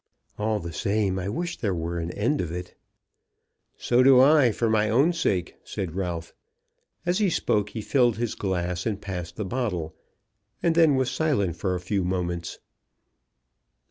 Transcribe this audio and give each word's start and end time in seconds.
"All 0.39 0.59
the 0.59 0.73
same, 0.73 1.19
I 1.19 1.29
wish 1.29 1.57
there 1.57 1.75
were 1.75 1.99
an 1.99 2.09
end 2.13 2.41
of 2.41 2.51
it." 2.51 2.73
"So 3.77 4.01
do 4.01 4.19
I, 4.19 4.51
for 4.51 4.67
my 4.67 4.89
own 4.89 5.13
sake," 5.13 5.53
said 5.63 5.93
Ralph. 5.93 6.33
As 7.05 7.19
he 7.19 7.29
spoke 7.29 7.69
he 7.69 7.81
filled 7.81 8.17
his 8.17 8.33
glass, 8.33 8.87
and 8.87 8.99
passed 8.99 9.35
the 9.35 9.45
bottle, 9.45 9.93
and 10.63 10.73
then 10.73 10.95
was 10.95 11.11
silent 11.11 11.55
for 11.55 11.75
a 11.75 11.79
few 11.79 12.03
moments. 12.03 12.57